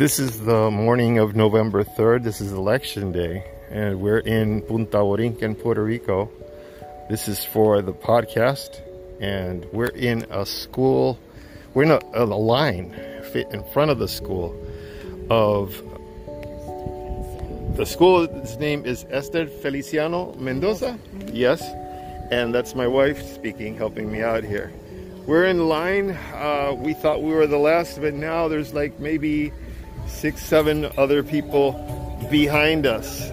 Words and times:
This 0.00 0.18
is 0.18 0.40
the 0.46 0.70
morning 0.70 1.18
of 1.18 1.36
November 1.36 1.84
3rd. 1.84 2.22
This 2.22 2.40
is 2.40 2.52
election 2.52 3.12
day, 3.12 3.44
and 3.68 4.00
we're 4.00 4.20
in 4.20 4.62
Punta 4.62 4.96
Borinquen, 4.96 5.60
Puerto 5.60 5.84
Rico. 5.84 6.30
This 7.10 7.28
is 7.28 7.44
for 7.44 7.82
the 7.82 7.92
podcast, 7.92 8.80
and 9.20 9.66
we're 9.74 9.94
in 9.94 10.24
a 10.30 10.46
school. 10.46 11.18
We're 11.74 11.82
in 11.82 11.90
a, 11.90 12.00
a 12.14 12.24
line 12.24 12.94
in 13.34 13.62
front 13.74 13.90
of 13.90 13.98
the 13.98 14.08
school 14.08 14.56
of 15.28 15.76
the 17.76 17.84
school's 17.84 18.56
name 18.56 18.86
is 18.86 19.04
Esther 19.10 19.48
Feliciano 19.48 20.32
Mendoza. 20.38 20.98
Yes, 21.26 21.60
and 22.30 22.54
that's 22.54 22.74
my 22.74 22.86
wife 22.86 23.20
speaking, 23.34 23.76
helping 23.76 24.10
me 24.10 24.22
out 24.22 24.44
here. 24.44 24.72
We're 25.26 25.44
in 25.44 25.68
line. 25.68 26.12
Uh, 26.32 26.74
we 26.74 26.94
thought 26.94 27.22
we 27.22 27.34
were 27.34 27.46
the 27.46 27.58
last, 27.58 28.00
but 28.00 28.14
now 28.14 28.48
there's 28.48 28.72
like 28.72 28.98
maybe 28.98 29.52
six, 30.10 30.44
seven 30.44 30.90
other 30.98 31.22
people 31.22 31.72
behind 32.30 32.86
us. 32.86 33.30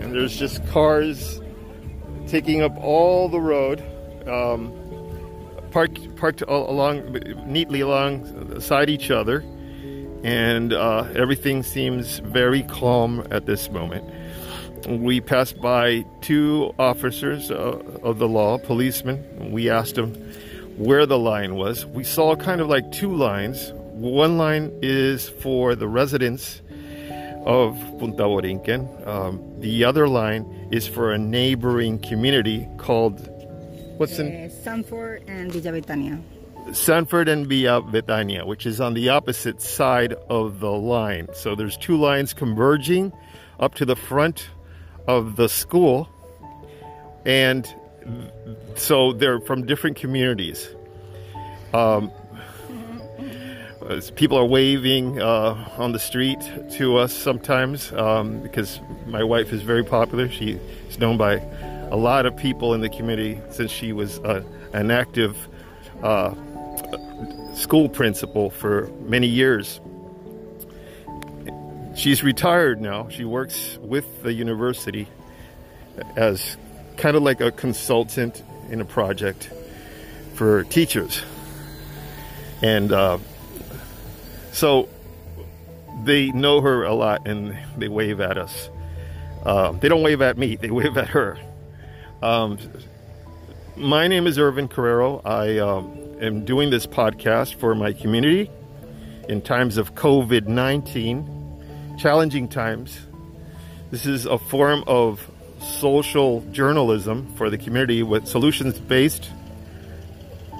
And 0.00 0.14
there's 0.14 0.36
just 0.36 0.66
cars 0.68 1.40
taking 2.26 2.62
up 2.62 2.76
all 2.78 3.28
the 3.28 3.40
road, 3.40 3.82
um, 4.26 4.72
parked, 5.70 6.16
parked 6.16 6.42
along, 6.42 7.12
neatly 7.46 7.80
alongside 7.80 8.88
each 8.90 9.10
other. 9.10 9.44
And 10.22 10.72
uh, 10.72 11.06
everything 11.14 11.62
seems 11.62 12.18
very 12.20 12.62
calm 12.62 13.26
at 13.30 13.44
this 13.46 13.70
moment. 13.70 14.04
We 14.88 15.20
passed 15.20 15.60
by 15.60 16.04
two 16.20 16.74
officers 16.78 17.50
uh, 17.50 17.82
of 18.02 18.18
the 18.18 18.28
law, 18.28 18.58
policemen. 18.58 19.52
We 19.52 19.70
asked 19.70 19.94
them 19.94 20.14
where 20.76 21.06
the 21.06 21.18
line 21.18 21.54
was. 21.54 21.86
We 21.86 22.04
saw 22.04 22.36
kind 22.36 22.60
of 22.60 22.68
like 22.68 22.90
two 22.90 23.14
lines. 23.14 23.72
One 23.94 24.38
line 24.38 24.76
is 24.82 25.28
for 25.28 25.76
the 25.76 25.86
residents 25.86 26.60
of 27.46 27.78
Punta 28.00 28.24
Borinquen. 28.24 29.06
Um, 29.06 29.60
the 29.60 29.84
other 29.84 30.08
line 30.08 30.68
is 30.72 30.88
for 30.88 31.12
a 31.12 31.18
neighboring 31.18 32.00
community 32.00 32.66
called 32.76 33.20
what's 33.96 34.18
in 34.18 34.46
uh, 34.46 34.48
Sanford 34.48 35.22
and 35.28 35.52
Villa 35.52 35.80
Betania. 35.80 36.20
Sanford 36.72 37.28
and 37.28 37.46
Villa 37.46 37.82
Betania, 37.82 38.44
which 38.44 38.66
is 38.66 38.80
on 38.80 38.94
the 38.94 39.10
opposite 39.10 39.60
side 39.60 40.14
of 40.28 40.58
the 40.58 40.72
line. 40.72 41.28
So 41.32 41.54
there's 41.54 41.76
two 41.76 41.96
lines 41.96 42.34
converging 42.34 43.12
up 43.60 43.76
to 43.76 43.84
the 43.84 43.94
front 43.94 44.48
of 45.06 45.36
the 45.36 45.48
school, 45.48 46.08
and 47.24 47.72
so 48.74 49.12
they're 49.12 49.40
from 49.40 49.66
different 49.66 49.96
communities. 49.96 50.68
Um, 51.72 52.10
people 54.16 54.38
are 54.38 54.44
waving 54.44 55.20
uh, 55.20 55.68
on 55.76 55.92
the 55.92 55.98
street 55.98 56.40
to 56.72 56.96
us 56.96 57.12
sometimes 57.12 57.92
um, 57.92 58.40
because 58.40 58.80
my 59.06 59.22
wife 59.22 59.52
is 59.52 59.62
very 59.62 59.84
popular. 59.84 60.28
She 60.28 60.58
is 60.88 60.98
known 60.98 61.18
by 61.18 61.34
a 61.90 61.96
lot 61.96 62.24
of 62.24 62.36
people 62.36 62.72
in 62.74 62.80
the 62.80 62.88
community 62.88 63.40
since 63.50 63.70
she 63.70 63.92
was 63.92 64.18
uh, 64.20 64.42
an 64.72 64.90
active 64.90 65.36
uh, 66.02 66.34
school 67.54 67.88
principal 67.88 68.50
for 68.50 68.88
many 69.02 69.26
years. 69.26 69.80
She's 71.94 72.22
retired 72.22 72.80
now. 72.80 73.08
She 73.10 73.24
works 73.24 73.78
with 73.82 74.22
the 74.22 74.32
university 74.32 75.08
as 76.16 76.56
kind 76.96 77.16
of 77.16 77.22
like 77.22 77.40
a 77.40 77.52
consultant 77.52 78.42
in 78.70 78.80
a 78.80 78.84
project 78.84 79.50
for 80.34 80.64
teachers. 80.64 81.22
And 82.62 82.90
uh, 82.90 83.18
so 84.54 84.88
they 86.04 86.30
know 86.30 86.60
her 86.60 86.84
a 86.84 86.94
lot 86.94 87.26
and 87.26 87.58
they 87.76 87.88
wave 87.88 88.20
at 88.20 88.38
us. 88.38 88.70
Uh, 89.44 89.72
they 89.72 89.88
don't 89.88 90.02
wave 90.02 90.22
at 90.22 90.38
me, 90.38 90.56
they 90.56 90.70
wave 90.80 90.96
at 90.96 91.08
her. 91.08 91.38
Um, 92.22 92.58
my 93.76 94.06
name 94.06 94.26
is 94.26 94.38
Irvin 94.38 94.68
Carrero. 94.68 95.20
I 95.24 95.58
um, 95.58 96.16
am 96.20 96.44
doing 96.44 96.70
this 96.70 96.86
podcast 96.86 97.56
for 97.56 97.74
my 97.74 97.92
community 97.92 98.48
in 99.28 99.42
times 99.42 99.76
of 99.76 99.94
COVID 99.96 100.46
19, 100.46 101.96
challenging 101.98 102.48
times. 102.48 102.98
This 103.90 104.06
is 104.06 104.24
a 104.24 104.38
form 104.38 104.84
of 104.86 105.28
social 105.60 106.42
journalism 106.52 107.34
for 107.34 107.50
the 107.50 107.58
community 107.58 108.02
with 108.02 108.28
solutions 108.28 108.78
based 108.78 109.30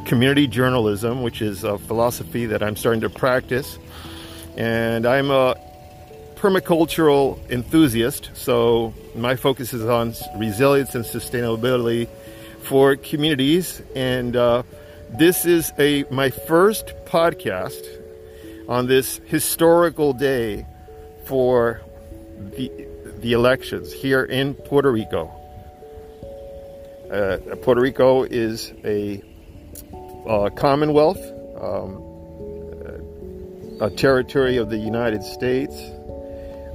community 0.05 0.47
journalism, 0.47 1.23
which 1.23 1.43
is 1.43 1.65
a 1.65 1.79
philosophy 1.79 2.47
that 2.47 2.63
I'm 2.63 2.77
starting 2.77 3.01
to 3.03 3.11
practice. 3.11 3.79
And 4.57 5.07
I'm 5.07 5.31
a 5.31 5.57
permacultural 6.37 7.39
enthusiast, 7.51 8.31
so 8.35 8.93
my 9.17 9.35
focus 9.35 9.73
is 9.73 9.85
on 9.85 10.15
resilience 10.37 10.95
and 10.95 11.05
sustainability 11.05 12.09
for 12.61 12.97
communities. 12.97 13.83
And 13.97 14.37
uh, 14.37 14.63
this 15.11 15.47
is 15.47 15.73
a 15.79 16.05
my 16.11 16.31
first 16.31 16.93
podcast 17.07 17.83
on 18.69 18.87
this 18.87 19.21
historical 19.27 20.13
day 20.13 20.67
for 21.25 21.81
the 22.57 22.71
the 23.25 23.33
elections 23.33 23.91
here 23.91 24.23
in 24.23 24.55
Puerto 24.55 24.93
Rico. 24.93 25.31
Uh, 27.11 27.39
Puerto 27.63 27.81
Rico 27.81 28.25
is 28.25 28.73
a, 28.85 29.23
a 30.27 30.51
commonwealth, 30.51 31.21
um, 31.61 32.01
a 33.81 33.91
territory 33.91 34.57
of 34.57 34.71
the 34.71 34.79
United 34.79 35.23
States 35.23 35.75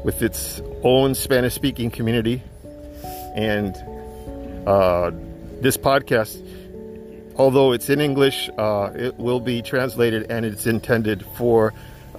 with 0.04 0.22
its 0.22 0.62
own 0.84 1.16
Spanish 1.16 1.54
speaking 1.54 1.92
community. 1.92 2.42
And 3.36 3.76
uh, 4.68 5.12
this 5.62 5.78
podcast, 5.78 6.46
although 7.38 7.72
it's 7.72 7.90
in 7.90 8.00
English, 8.00 8.50
uh, 8.58 8.92
it 8.96 9.18
will 9.18 9.40
be 9.40 9.62
translated 9.62 10.30
and 10.30 10.46
it's 10.46 10.68
intended 10.68 11.26
for 11.38 11.74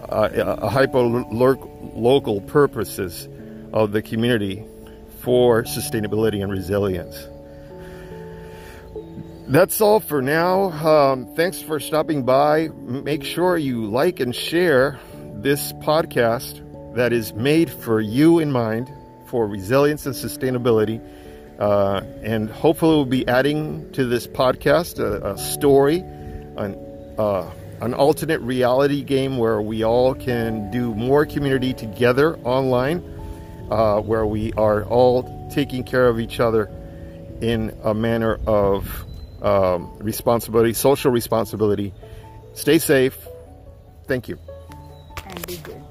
uh, 0.09 0.29
a 0.35 0.69
hyper 0.69 1.01
local 1.01 2.41
purposes 2.43 3.29
of 3.73 3.93
the 3.93 4.03
community 4.03 4.65
for 5.21 5.62
sustainability 5.65 6.43
and 6.43 6.51
resilience. 6.51 7.29
That's 9.50 9.81
all 9.81 9.99
for 9.99 10.22
now. 10.22 10.71
Um, 10.71 11.34
thanks 11.34 11.61
for 11.61 11.81
stopping 11.81 12.22
by. 12.22 12.69
Make 12.69 13.25
sure 13.25 13.56
you 13.56 13.87
like 13.87 14.21
and 14.21 14.33
share 14.33 15.00
this 15.34 15.72
podcast 15.72 16.94
that 16.94 17.12
is 17.12 17.34
made 17.34 17.69
for 17.69 18.00
you 18.00 18.38
in 18.38 18.53
mind 18.53 18.88
for 19.27 19.49
resilience 19.49 20.06
and 20.06 20.15
sustainability. 20.15 21.05
Uh, 21.59 22.00
and 22.22 22.49
hopefully, 22.49 22.94
we'll 22.94 23.05
be 23.05 23.27
adding 23.27 23.91
to 23.94 24.06
this 24.06 24.28
podcast 24.28 25.00
a, 25.00 25.33
a 25.33 25.37
story, 25.37 25.99
an, 25.99 26.77
uh, 27.19 27.50
an 27.81 27.93
alternate 27.93 28.43
reality 28.43 29.03
game 29.03 29.37
where 29.37 29.61
we 29.61 29.82
all 29.82 30.15
can 30.15 30.71
do 30.71 30.94
more 30.94 31.27
community 31.27 31.75
together 31.75 32.37
online 32.44 32.99
uh, 33.69 34.00
where 34.00 34.25
we 34.25 34.53
are 34.53 34.84
all 34.84 35.50
taking 35.50 35.82
care 35.82 36.06
of 36.06 36.21
each 36.21 36.38
other 36.38 36.71
in 37.41 37.77
a 37.82 37.93
manner 37.93 38.38
of 38.47 39.06
um, 39.43 39.97
responsibility, 39.99 40.73
social 40.73 41.11
responsibility. 41.11 41.93
Stay 42.55 42.78
safe. 42.78 43.17
Thank 44.06 44.28
you. 44.28 44.39
And 45.27 45.47
be 45.47 45.56
good. 45.59 45.83